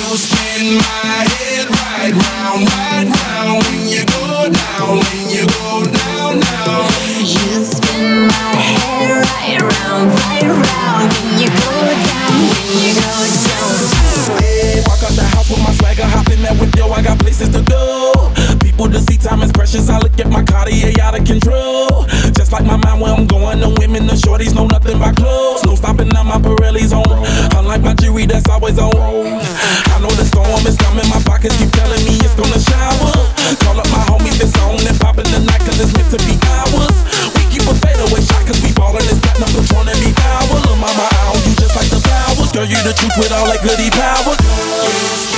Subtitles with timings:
[0.00, 5.84] You spin my head right round, right round when you go down, when you go
[5.84, 6.40] down.
[7.20, 13.12] You spin my head right round, right round when you go down, when you go
[13.44, 14.40] down.
[14.40, 16.08] Hey, walk out the house with my swagger,
[17.00, 18.32] I got places to go.
[18.60, 19.88] People to see, time is precious.
[19.88, 22.04] I look at my Cartier out of control.
[22.36, 25.64] Just like my mind, where I'm going, the women, the shorties know nothing about clothes.
[25.64, 27.04] No stopping on my Pirelli's on.
[27.56, 29.29] Unlike my jewelry, that's always on.
[33.58, 36.38] Call up my homies, it's on and popping the night, cause it's meant to be
[36.46, 36.96] ours.
[37.34, 40.58] We keep a fadeaway shot, cause we ballin' this platinum, Patron be power.
[40.62, 42.52] Lil' mama, I own you just like the flowers.
[42.52, 45.29] Girl, you the truth with all that goody power.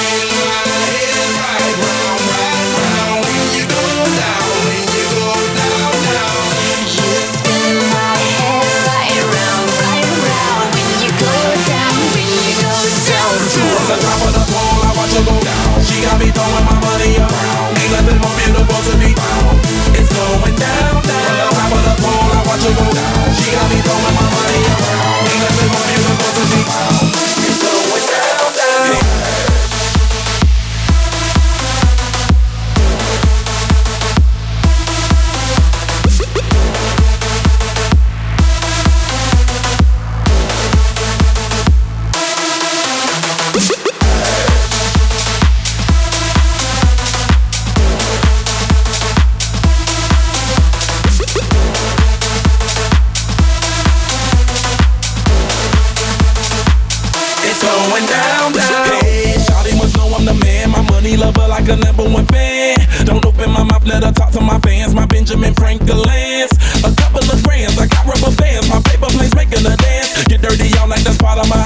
[57.92, 59.04] Going down, down.
[59.04, 60.70] Hey, Shawty must know I'm the man.
[60.70, 62.80] My money lover like a number one fan.
[63.04, 64.94] Don't open my mouth, let her talk to my fans.
[64.94, 66.52] My Benjamin Franklin's.
[66.80, 68.68] A couple of grands, I got rubber bands.
[68.68, 70.24] My paper planes making a dance.
[70.24, 71.60] Get dirty, y'all like that's part of my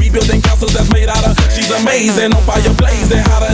[0.00, 1.36] rebuilding castles that's made out of.
[1.52, 3.52] She's amazing, on fire blazing, hotter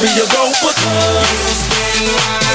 [0.00, 0.70] be your gopher.
[1.98, 2.47] You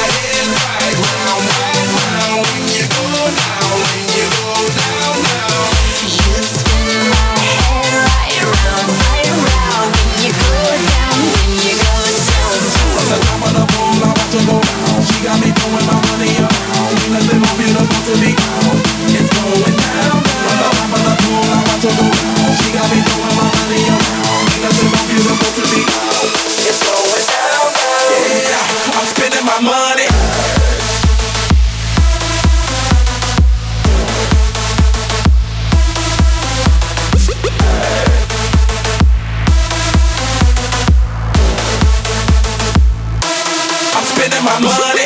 [44.43, 45.02] my money.